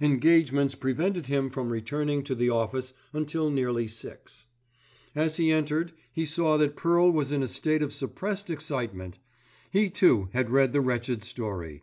[0.00, 4.46] Engagements prevented him from returning to the office until nearly six.
[5.16, 9.18] As he entered he saw that Pearl was in a state of suppressed excitement.
[9.72, 11.82] He too had read the wretched story.